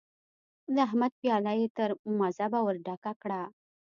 د 0.73 0.75
احمد 0.87 1.13
پياله 1.21 1.53
يې 1.59 1.67
تر 1.77 1.89
مذبه 2.19 2.59
ور 2.63 2.75
ډکه 2.85 3.11
کړه. 3.21 3.41